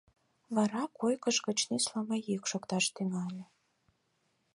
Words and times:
Вара 0.55 0.83
койкыж 0.99 1.37
гыч 1.47 1.59
нюслымо 1.69 2.15
йӱк 2.27 2.43
шокташ 2.51 2.85
тӱҥале. 2.95 3.43